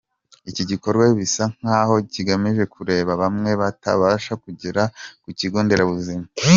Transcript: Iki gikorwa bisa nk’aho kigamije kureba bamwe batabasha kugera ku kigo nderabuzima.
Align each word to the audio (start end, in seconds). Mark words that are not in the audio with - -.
Iki 0.49 0.63
gikorwa 0.71 1.03
bisa 1.19 1.43
nk’aho 1.59 1.95
kigamije 2.13 2.63
kureba 2.73 3.11
bamwe 3.21 3.51
batabasha 3.61 4.33
kugera 4.43 4.83
ku 5.23 5.29
kigo 5.39 5.57
nderabuzima. 5.63 6.25